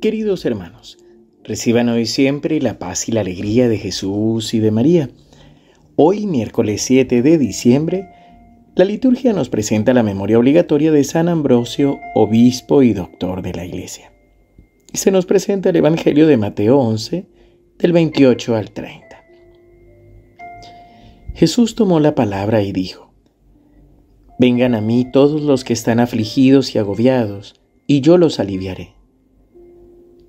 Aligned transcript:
Queridos 0.00 0.46
hermanos, 0.46 0.96
reciban 1.44 1.90
hoy 1.90 2.06
siempre 2.06 2.58
la 2.62 2.78
paz 2.78 3.06
y 3.10 3.12
la 3.12 3.20
alegría 3.20 3.68
de 3.68 3.76
Jesús 3.76 4.54
y 4.54 4.58
de 4.58 4.70
María. 4.70 5.10
Hoy, 5.94 6.26
miércoles 6.26 6.80
7 6.80 7.20
de 7.20 7.36
diciembre, 7.36 8.08
la 8.76 8.86
liturgia 8.86 9.34
nos 9.34 9.50
presenta 9.50 9.92
la 9.92 10.02
memoria 10.02 10.38
obligatoria 10.38 10.90
de 10.90 11.04
San 11.04 11.28
Ambrosio, 11.28 11.98
obispo 12.14 12.82
y 12.82 12.94
doctor 12.94 13.42
de 13.42 13.52
la 13.52 13.66
Iglesia. 13.66 14.10
Y 14.90 14.96
se 14.96 15.10
nos 15.10 15.26
presenta 15.26 15.68
el 15.68 15.76
Evangelio 15.76 16.26
de 16.26 16.38
Mateo 16.38 16.78
11, 16.78 17.26
del 17.78 17.92
28 17.92 18.56
al 18.56 18.70
30. 18.70 19.06
Jesús 21.34 21.74
tomó 21.74 22.00
la 22.00 22.14
palabra 22.14 22.62
y 22.62 22.72
dijo, 22.72 23.12
Vengan 24.38 24.74
a 24.74 24.80
mí 24.80 25.06
todos 25.12 25.42
los 25.42 25.62
que 25.62 25.74
están 25.74 26.00
afligidos 26.00 26.74
y 26.74 26.78
agobiados, 26.78 27.60
y 27.86 28.00
yo 28.00 28.16
los 28.16 28.40
aliviaré. 28.40 28.94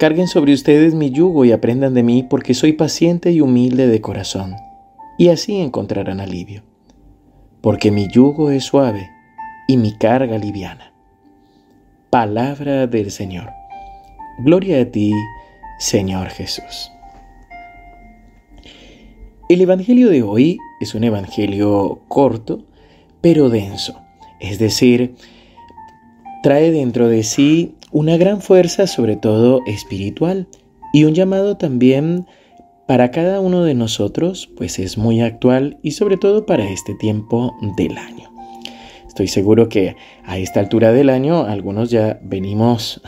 Carguen 0.01 0.27
sobre 0.27 0.53
ustedes 0.53 0.95
mi 0.95 1.11
yugo 1.11 1.45
y 1.45 1.51
aprendan 1.51 1.93
de 1.93 2.01
mí, 2.01 2.23
porque 2.23 2.55
soy 2.55 2.73
paciente 2.73 3.31
y 3.31 3.39
humilde 3.39 3.85
de 3.85 4.01
corazón, 4.01 4.55
y 5.19 5.27
así 5.27 5.61
encontrarán 5.61 6.19
alivio. 6.19 6.63
Porque 7.61 7.91
mi 7.91 8.07
yugo 8.11 8.49
es 8.49 8.63
suave 8.63 9.11
y 9.67 9.77
mi 9.77 9.95
carga 9.95 10.39
liviana. 10.39 10.91
Palabra 12.09 12.87
del 12.87 13.11
Señor. 13.11 13.51
Gloria 14.39 14.81
a 14.81 14.85
ti, 14.85 15.13
Señor 15.77 16.29
Jesús. 16.29 16.91
El 19.49 19.61
Evangelio 19.61 20.09
de 20.09 20.23
hoy 20.23 20.57
es 20.79 20.95
un 20.95 21.03
Evangelio 21.03 22.01
corto, 22.07 22.63
pero 23.21 23.51
denso. 23.51 24.01
Es 24.39 24.57
decir, 24.57 25.13
trae 26.41 26.71
dentro 26.71 27.07
de 27.07 27.21
sí 27.21 27.75
una 27.91 28.17
gran 28.17 28.41
fuerza, 28.41 28.87
sobre 28.87 29.15
todo 29.15 29.61
espiritual, 29.65 30.47
y 30.93 31.05
un 31.05 31.13
llamado 31.13 31.57
también 31.57 32.25
para 32.87 33.11
cada 33.11 33.39
uno 33.39 33.63
de 33.63 33.73
nosotros, 33.73 34.49
pues 34.57 34.79
es 34.79 34.97
muy 34.97 35.21
actual 35.21 35.77
y 35.81 35.91
sobre 35.91 36.17
todo 36.17 36.45
para 36.45 36.69
este 36.69 36.93
tiempo 36.95 37.55
del 37.77 37.97
año. 37.97 38.29
Estoy 39.07 39.27
seguro 39.27 39.69
que 39.69 39.95
a 40.23 40.37
esta 40.37 40.59
altura 40.59 40.91
del 40.91 41.09
año 41.09 41.43
algunos 41.43 41.89
ya 41.89 42.19
venimos 42.23 43.01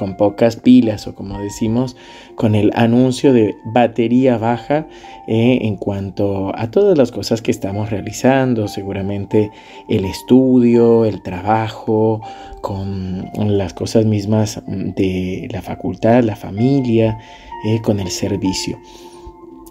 con 0.00 0.16
pocas 0.16 0.56
pilas 0.56 1.06
o 1.06 1.14
como 1.14 1.38
decimos 1.40 1.94
con 2.34 2.54
el 2.54 2.70
anuncio 2.74 3.34
de 3.34 3.54
batería 3.66 4.38
baja 4.38 4.86
eh, 5.28 5.58
en 5.60 5.76
cuanto 5.76 6.52
a 6.56 6.70
todas 6.70 6.96
las 6.96 7.12
cosas 7.12 7.42
que 7.42 7.50
estamos 7.50 7.90
realizando, 7.90 8.66
seguramente 8.66 9.50
el 9.90 10.06
estudio, 10.06 11.04
el 11.04 11.20
trabajo, 11.20 12.22
con 12.62 13.28
las 13.34 13.74
cosas 13.74 14.06
mismas 14.06 14.62
de 14.66 15.46
la 15.52 15.60
facultad, 15.60 16.22
la 16.22 16.34
familia, 16.34 17.18
eh, 17.66 17.82
con 17.82 18.00
el 18.00 18.08
servicio. 18.08 18.78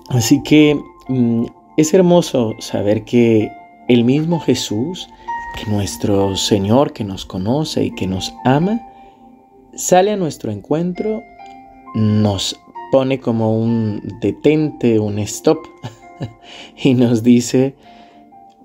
Así 0.09 0.43
que 0.43 0.79
mm, 1.07 1.45
es 1.75 1.91
hermoso 1.95 2.53
saber 2.59 3.03
que 3.03 3.49
el 3.87 4.03
mismo 4.03 4.39
Jesús, 4.39 5.09
que 5.57 5.71
nuestro 5.71 6.35
Señor 6.35 6.93
que 6.93 7.03
nos 7.03 7.25
conoce 7.25 7.85
y 7.85 7.91
que 7.95 8.05
nos 8.05 8.31
ama, 8.45 8.88
sale 9.75 10.11
a 10.11 10.17
nuestro 10.17 10.51
encuentro, 10.51 11.23
nos 11.95 12.59
pone 12.91 13.19
como 13.19 13.57
un 13.57 14.01
detente, 14.21 14.99
un 14.99 15.19
stop, 15.19 15.59
y 16.83 16.93
nos 16.93 17.23
dice, 17.23 17.75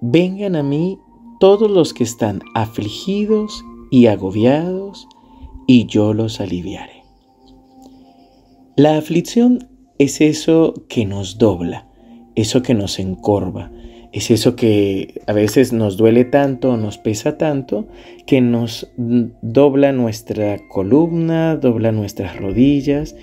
vengan 0.01 0.57
a 0.57 0.63
mí 0.63 0.99
todos 1.41 1.71
los 1.71 1.95
que 1.95 2.05
están 2.05 2.41
afligidos 2.55 3.65
y 3.91 4.07
agobiados, 4.07 5.09
y 5.67 5.87
yo 5.87 6.13
los 6.13 6.41
aliviaré. 6.41 7.05
La 8.77 8.97
aflicción 8.99 9.69
es 9.99 10.21
eso 10.21 10.75
que 10.89 11.07
nos 11.07 11.39
dobla, 11.39 11.89
eso 12.35 12.63
que 12.63 12.75
nos 12.75 12.99
encorva, 12.99 13.71
es 14.15 14.31
eso 14.31 14.55
que 14.55 15.21
a 15.27 15.33
veces 15.33 15.73
nos 15.73 15.97
duele 15.97 16.25
tanto, 16.25 16.77
nos 16.77 16.99
pesa 16.99 17.37
tanto, 17.37 17.89
que 18.27 18.41
nos 18.41 18.89
dobla 18.97 19.91
nuestra 19.91 20.59
columna, 20.69 21.57
dobla 21.57 21.91
nuestras 21.91 22.37
rodillas, 22.37 23.17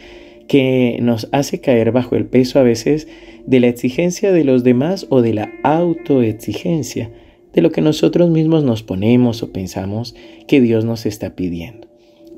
que 0.50 1.00
nos 1.02 1.30
hace 1.32 1.62
caer 1.62 1.94
bajo 1.94 2.18
el 2.18 2.26
peso 2.26 2.60
a 2.60 2.64
veces 2.64 3.08
de 3.46 3.62
la 3.62 3.68
exigencia 3.68 4.34
de 4.34 4.44
los 4.44 4.66
demás 4.66 5.08
o 5.10 5.22
de 5.22 5.34
la 5.34 5.50
autoexigencia, 5.64 7.10
de 7.54 7.62
lo 7.62 7.72
que 7.72 7.80
nosotros 7.80 8.30
mismos 8.30 8.66
nos 8.66 8.84
ponemos 8.84 9.44
o 9.44 9.54
pensamos 9.54 10.14
que 10.46 10.60
Dios 10.60 10.84
nos 10.84 11.06
está 11.06 11.38
pidiendo. 11.38 11.91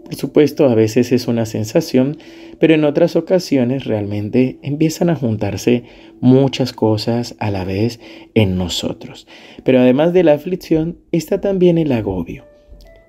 Por 0.04 0.16
supuesto, 0.16 0.66
a 0.66 0.76
veces 0.76 1.12
es 1.12 1.28
una 1.28 1.46
sensación, 1.46 2.18
pero 2.60 2.74
en 2.74 2.84
otras 2.84 3.16
ocasiones 3.16 3.86
realmente 3.86 4.60
empiezan 4.62 5.10
a 5.10 5.16
juntarse 5.16 5.84
muchas 6.20 6.74
cosas 6.74 7.36
a 7.40 7.52
la 7.52 7.64
vez 7.64 8.00
en 8.34 8.58
nosotros. 8.58 9.28
Pero 9.64 9.80
además 9.80 10.14
de 10.14 10.24
la 10.24 10.34
aflicción 10.34 10.98
está 11.12 11.40
también 11.40 11.78
el 11.78 11.92
agobio. 11.92 12.44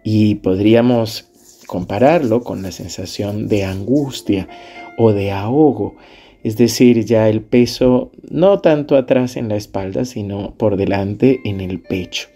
Y 0.05 0.37
podríamos 0.37 1.31
compararlo 1.67 2.43
con 2.43 2.63
la 2.63 2.71
sensación 2.71 3.49
de 3.49 3.65
angustia 3.65 4.49
o 4.97 5.13
de 5.13 5.33
ahogo, 5.33 5.97
es 6.45 6.59
decir, 6.59 7.05
ya 7.07 7.29
el 7.29 7.41
peso 7.41 8.13
no 8.31 8.61
tanto 8.61 8.97
atrás 8.97 9.37
en 9.37 9.49
la 9.49 9.57
espalda, 9.57 10.05
sino 10.05 10.55
por 10.57 10.77
delante 10.77 11.41
en 11.45 11.63
el 11.63 11.81
pecho. 11.81 12.29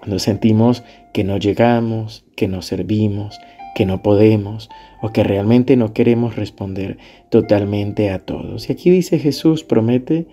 Cuando 0.00 0.18
sentimos 0.18 0.82
que 1.12 1.22
no 1.22 1.36
llegamos, 1.36 2.24
que 2.34 2.48
no 2.48 2.60
servimos, 2.60 3.38
que 3.74 3.86
no 3.86 4.02
podemos 4.02 4.68
o 5.00 5.10
que 5.10 5.24
realmente 5.24 5.76
no 5.76 5.92
queremos 5.92 6.36
responder 6.36 6.98
totalmente 7.30 8.10
a 8.10 8.18
todos. 8.18 8.68
Y 8.68 8.72
aquí 8.72 8.90
dice 8.90 9.18
Jesús, 9.18 9.64
promete, 9.64 10.26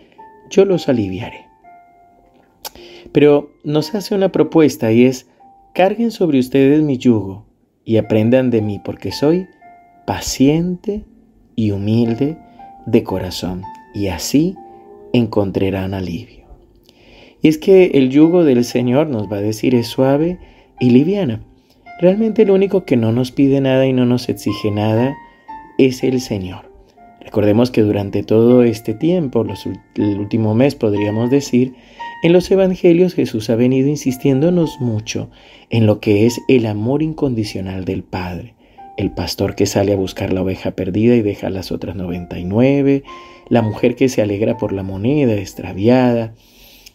yo 0.49 0.65
los 0.65 0.89
aliviaré. 0.89 1.45
Pero 3.11 3.51
nos 3.63 3.95
hace 3.95 4.15
una 4.15 4.31
propuesta 4.31 4.91
y 4.91 5.05
es, 5.05 5.27
carguen 5.73 6.11
sobre 6.11 6.39
ustedes 6.39 6.81
mi 6.83 6.97
yugo 6.97 7.45
y 7.85 7.97
aprendan 7.97 8.51
de 8.51 8.61
mí 8.61 8.79
porque 8.83 9.11
soy 9.11 9.47
paciente 10.05 11.05
y 11.55 11.71
humilde 11.71 12.37
de 12.85 13.03
corazón 13.03 13.63
y 13.93 14.07
así 14.07 14.55
encontrarán 15.13 15.93
alivio. 15.93 16.45
Y 17.41 17.47
es 17.47 17.57
que 17.57 17.91
el 17.95 18.09
yugo 18.09 18.43
del 18.43 18.65
Señor 18.65 19.07
nos 19.07 19.31
va 19.31 19.37
a 19.37 19.41
decir 19.41 19.73
es 19.75 19.87
suave 19.87 20.39
y 20.79 20.89
liviana. 20.89 21.41
Realmente 21.99 22.43
el 22.43 22.51
único 22.51 22.85
que 22.85 22.95
no 22.95 23.11
nos 23.11 23.33
pide 23.33 23.59
nada 23.59 23.85
y 23.85 23.91
no 23.91 24.05
nos 24.05 24.29
exige 24.29 24.71
nada 24.71 25.17
es 25.77 26.01
el 26.01 26.21
Señor. 26.21 26.71
Recordemos 27.19 27.71
que 27.71 27.81
durante 27.81 28.23
todo 28.23 28.63
este 28.63 28.93
tiempo, 28.93 29.45
el 29.95 30.17
último 30.17 30.55
mes 30.55 30.75
podríamos 30.75 31.29
decir, 31.29 31.73
en 32.23 32.31
los 32.31 32.49
Evangelios 32.49 33.13
Jesús 33.13 33.49
ha 33.49 33.55
venido 33.55 33.89
insistiéndonos 33.89 34.79
mucho 34.79 35.29
en 35.69 35.85
lo 35.85 35.99
que 35.99 36.25
es 36.25 36.39
el 36.47 36.67
amor 36.67 37.03
incondicional 37.03 37.83
del 37.83 38.03
Padre. 38.03 38.55
El 38.95 39.11
pastor 39.11 39.55
que 39.55 39.65
sale 39.65 39.91
a 39.91 39.97
buscar 39.97 40.31
la 40.31 40.41
oveja 40.41 40.71
perdida 40.71 41.15
y 41.15 41.21
deja 41.21 41.49
las 41.49 41.69
otras 41.69 41.97
99, 41.97 43.03
la 43.49 43.61
mujer 43.61 43.97
que 43.97 44.07
se 44.07 44.21
alegra 44.21 44.57
por 44.57 44.71
la 44.71 44.83
moneda 44.83 45.33
extraviada. 45.33 46.33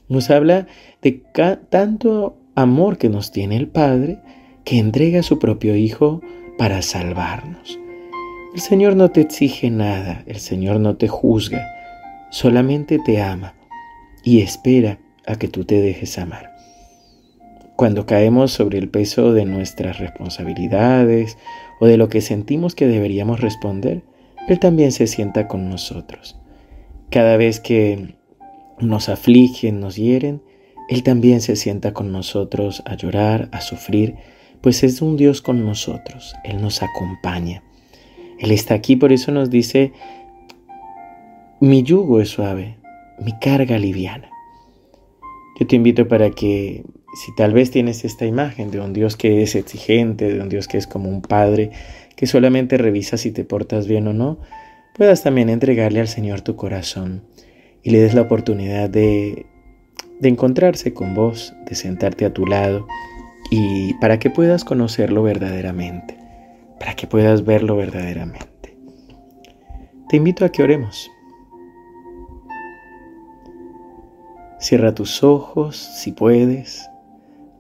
Nos 0.09 0.31
habla 0.31 0.67
de 1.03 1.23
tanto 1.69 2.39
amor 2.55 2.97
que 2.97 3.11
nos 3.11 3.33
tiene 3.33 3.57
el 3.57 3.69
Padre 3.69 4.19
que 4.65 4.79
entrega 4.79 5.21
a 5.21 5.23
su 5.23 5.39
propio 5.39 5.77
Hijo 5.77 6.21
para 6.59 6.83
salvarnos. 6.83 7.79
El 8.55 8.61
Señor 8.61 8.97
no 8.97 9.11
te 9.11 9.21
exige 9.21 9.71
nada, 9.71 10.23
el 10.27 10.39
Señor 10.39 10.81
no 10.81 10.97
te 10.97 11.09
juzga, 11.09 11.67
solamente 12.31 12.99
te 12.99 13.21
ama 13.21 13.55
y 14.23 14.41
espera 14.41 14.99
a 15.27 15.37
que 15.37 15.49
tú 15.49 15.65
te 15.65 15.81
dejes 15.81 16.19
amar. 16.19 16.55
Cuando 17.77 18.07
caemos 18.07 18.53
sobre 18.53 18.79
el 18.79 18.89
peso 18.89 19.33
de 19.33 19.45
nuestras 19.45 19.99
responsabilidades 19.99 21.37
o 21.81 21.87
de 21.87 21.97
lo 21.97 22.09
que 22.09 22.21
sentimos 22.21 22.77
que 22.77 22.87
deberíamos 22.87 23.41
responder, 23.41 24.03
Él 24.49 24.61
también 24.61 24.93
se 24.93 25.09
sienta 25.09 25.49
con 25.49 25.69
nosotros. 25.69 26.39
Cada 27.11 27.37
vez 27.37 27.59
que 27.59 28.15
nos 28.79 29.09
afligen, 29.09 29.81
nos 29.81 29.97
hieren, 29.97 30.43
Él 30.89 31.03
también 31.03 31.41
se 31.41 31.57
sienta 31.57 31.93
con 31.93 32.13
nosotros 32.13 32.83
a 32.87 32.95
llorar, 32.95 33.49
a 33.51 33.61
sufrir, 33.61 34.15
pues 34.65 34.83
es 34.83 35.03
un 35.03 35.19
Dios 35.19 35.43
con 35.43 35.63
nosotros, 35.67 36.35
Él 36.43 36.63
nos 36.63 36.83
acompaña. 36.83 37.63
Él 38.39 38.51
está 38.51 38.73
aquí, 38.73 38.97
por 38.97 39.13
eso 39.13 39.31
nos 39.31 39.51
dice, 39.51 39.93
mi 41.61 41.83
yugo 41.83 42.19
es 42.19 42.31
suave, 42.31 42.79
mi 43.21 43.39
carga 43.39 43.79
liviana. 43.79 44.31
Yo 45.61 45.67
te 45.67 45.77
invito 45.77 46.09
para 46.09 46.31
que 46.31 46.83
si 47.15 47.35
tal 47.37 47.53
vez 47.53 47.73
tienes 47.73 48.07
esta 48.07 48.25
imagen 48.25 48.71
de 48.71 48.81
un 48.81 48.95
Dios 48.95 49.19
que 49.19 49.43
es 49.43 49.55
exigente, 49.55 50.33
de 50.33 50.41
un 50.41 50.49
Dios 50.49 50.67
que 50.67 50.79
es 50.79 50.87
como 50.87 51.11
un 51.11 51.21
padre, 51.21 51.71
que 52.17 52.27
solamente 52.27 52.79
revisa 52.79 53.19
si 53.19 53.33
te 53.33 53.45
portas 53.45 53.87
bien 53.87 54.09
o 54.09 54.15
no, 54.15 54.39
puedas 54.97 55.23
también 55.23 55.51
entregarle 55.51 56.01
al 56.01 56.09
Señor 56.09 56.41
tu 56.41 56.57
corazón 56.57 57.23
y 57.83 57.91
le 57.91 58.01
des 58.01 58.15
la 58.15 58.23
oportunidad 58.23 58.89
de, 58.89 59.45
de 60.21 60.29
encontrarse 60.31 60.95
con 60.95 61.15
vos, 61.15 61.53
de 61.69 61.75
sentarte 61.75 62.25
a 62.25 62.33
tu 62.33 62.47
lado 62.47 62.87
y 63.51 63.95
para 63.95 64.19
que 64.19 64.31
puedas 64.31 64.65
conocerlo 64.65 65.23
verdaderamente, 65.23 66.19
para 66.79 66.95
que 66.95 67.07
puedas 67.07 67.45
verlo 67.45 67.77
verdaderamente. 67.77 68.77
te 70.09 70.17
invito 70.17 70.45
a 70.45 70.51
que 70.51 70.63
oremos. 70.63 71.11
Cierra 74.59 74.95
tus 74.95 75.23
ojos 75.23 75.77
si 75.77 76.13
puedes. 76.13 76.89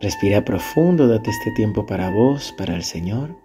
Respira 0.00 0.44
profundo, 0.44 1.06
date 1.06 1.30
este 1.30 1.50
tiempo 1.52 1.86
para 1.86 2.10
vos, 2.10 2.54
para 2.56 2.74
el 2.74 2.82
Señor. 2.82 3.36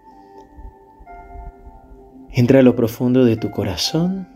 Entra 2.31 2.59
a 2.59 2.63
lo 2.63 2.75
profundo 2.75 3.25
de 3.25 3.35
tu 3.37 3.51
corazón 3.51 4.29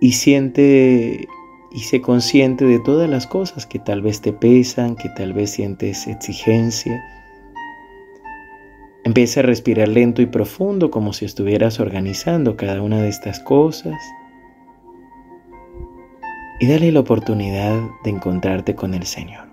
y 0.00 0.12
siente 0.12 1.28
y 1.74 1.80
sé 1.80 2.00
consciente 2.00 2.64
de 2.64 2.78
todas 2.78 3.10
las 3.10 3.26
cosas 3.26 3.66
que 3.66 3.80
tal 3.80 4.00
vez 4.00 4.20
te 4.20 4.32
pesan, 4.32 4.94
que 4.94 5.08
tal 5.08 5.32
vez 5.32 5.50
sientes 5.50 6.06
exigencia. 6.06 7.04
Empieza 9.02 9.40
a 9.40 9.42
respirar 9.42 9.88
lento 9.88 10.22
y 10.22 10.26
profundo 10.26 10.92
como 10.92 11.12
si 11.12 11.24
estuvieras 11.24 11.80
organizando 11.80 12.56
cada 12.56 12.80
una 12.80 13.02
de 13.02 13.08
estas 13.08 13.40
cosas. 13.40 14.00
Y 16.60 16.68
dale 16.68 16.92
la 16.92 17.00
oportunidad 17.00 17.82
de 18.04 18.10
encontrarte 18.10 18.76
con 18.76 18.94
el 18.94 19.04
Señor. 19.04 19.48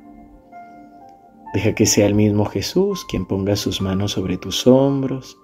Deja 1.56 1.74
que 1.74 1.88
sea 1.88 2.06
el 2.06 2.14
mismo 2.14 2.46
Jesús 2.46 3.04
quien 3.04 3.26
ponga 3.26 3.56
sus 3.56 3.82
manos 3.82 4.12
sobre 4.12 4.38
tus 4.38 4.68
hombros, 4.68 5.40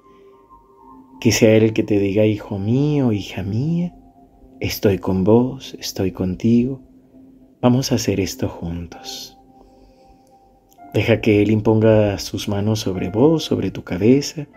que 1.19 1.31
sea 1.31 1.56
Él 1.56 1.63
el 1.63 1.73
que 1.73 1.83
te 1.83 1.97
diga, 1.97 2.23
hijo 2.23 2.59
mío, 2.59 3.12
hija 3.12 3.41
mía, 3.41 3.95
estoy 4.59 4.98
con 4.98 5.24
vos, 5.24 5.75
estoy 5.80 6.12
contigo, 6.12 6.81
vamos 7.62 7.92
a 7.92 7.95
hacer 7.95 8.19
esto 8.19 8.50
juntos. 8.50 9.38
Deja 10.94 11.21
que 11.21 11.42
Él 11.42 11.51
imponga 11.51 12.18
sus 12.18 12.48
manos 12.48 12.80
sobre 12.80 13.09
vos, 13.09 13.44
sobre 13.44 13.71
tu 13.71 13.83
cabeza, 13.83 14.48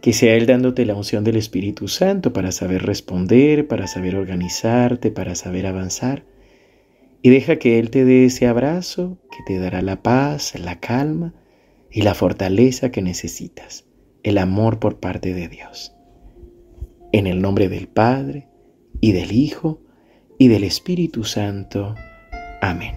que 0.00 0.12
sea 0.12 0.34
Él 0.34 0.46
dándote 0.46 0.86
la 0.86 0.94
unción 0.94 1.24
del 1.24 1.36
Espíritu 1.36 1.88
Santo 1.88 2.32
para 2.32 2.52
saber 2.52 2.84
responder, 2.84 3.66
para 3.66 3.86
saber 3.86 4.16
organizarte, 4.16 5.10
para 5.10 5.34
saber 5.34 5.66
avanzar. 5.66 6.24
Y 7.22 7.30
deja 7.30 7.56
que 7.56 7.78
Él 7.78 7.90
te 7.90 8.04
dé 8.04 8.24
ese 8.24 8.46
abrazo 8.46 9.18
que 9.30 9.42
te 9.46 9.58
dará 9.58 9.82
la 9.82 10.02
paz, 10.02 10.58
la 10.58 10.80
calma 10.80 11.34
y 11.90 12.02
la 12.02 12.14
fortaleza 12.14 12.90
que 12.90 13.02
necesitas, 13.02 13.84
el 14.22 14.38
amor 14.38 14.78
por 14.78 15.00
parte 15.00 15.34
de 15.34 15.48
Dios. 15.48 15.94
En 17.12 17.26
el 17.26 17.42
nombre 17.42 17.68
del 17.68 17.88
Padre, 17.88 18.49
y 19.00 19.12
del 19.12 19.32
Hijo, 19.32 19.80
y 20.38 20.48
del 20.48 20.64
Espíritu 20.64 21.24
Santo. 21.24 21.94
Amén. 22.60 22.94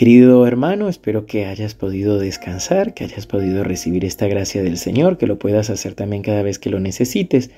Querido 0.00 0.46
hermano, 0.46 0.88
espero 0.88 1.26
que 1.26 1.44
hayas 1.44 1.74
podido 1.74 2.18
descansar, 2.18 2.94
que 2.94 3.04
hayas 3.04 3.26
podido 3.26 3.64
recibir 3.64 4.04
esta 4.06 4.28
gracia 4.28 4.62
del 4.62 4.78
Señor, 4.78 5.18
que 5.18 5.26
lo 5.26 5.38
puedas 5.38 5.68
hacer 5.68 5.94
también 5.94 6.22
cada 6.22 6.42
vez 6.42 6.58
que 6.58 6.70
lo 6.70 6.80
necesites. 6.80 7.50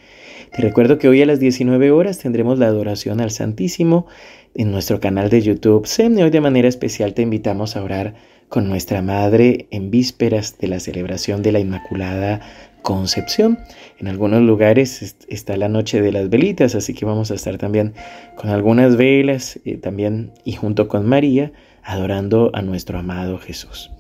Te 0.51 0.61
recuerdo 0.61 0.99
que 0.99 1.09
hoy 1.09 1.23
a 1.23 1.27
las 1.27 1.39
19 1.39 1.93
horas 1.93 2.19
tendremos 2.19 2.59
la 2.59 2.67
adoración 2.67 3.21
al 3.21 3.31
Santísimo 3.31 4.07
en 4.55 4.73
nuestro 4.73 4.99
canal 4.99 5.31
de 5.31 5.41
YouTube 5.41 5.87
SEM. 5.87 6.17
hoy 6.17 6.31
de 6.31 6.41
manera 6.41 6.67
especial 6.69 7.15
te 7.15 7.23
invitamos 7.23 7.77
a 7.77 7.85
orar 7.85 8.15
con 8.53 8.69
nuestra 8.69 9.01
Madre 9.01 9.67
en 9.71 9.91
vísperas 9.91 10.59
de 10.59 10.69
la 10.69 10.79
celebración 10.79 11.41
de 11.43 11.53
la 11.53 11.59
Inmaculada 11.59 12.43
Concepción. 12.83 13.59
En 13.99 14.09
algunos 14.09 14.43
lugares 14.43 15.17
está 15.27 15.57
la 15.57 15.71
noche 15.71 16.03
de 16.03 16.13
las 16.13 16.29
velitas, 16.29 16.75
así 16.75 16.93
que 16.93 17.07
vamos 17.07 17.31
a 17.31 17.35
estar 17.35 17.57
también 17.57 17.95
con 18.37 18.51
algunas 18.51 18.99
velas 18.99 19.59
eh, 19.65 19.79
también 19.79 20.33
y 20.45 20.53
junto 20.53 20.87
con 20.87 21.07
María 21.07 21.51
adorando 21.83 22.51
a 22.53 22.61
nuestro 22.61 22.99
amado 22.99 23.39
Jesús. 23.39 23.91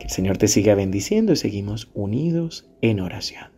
Que 0.00 0.06
el 0.06 0.10
Señor 0.10 0.38
te 0.38 0.48
siga 0.48 0.74
bendiciendo 0.74 1.34
y 1.34 1.36
seguimos 1.36 1.88
unidos 1.94 2.68
en 2.82 2.98
oración. 2.98 3.49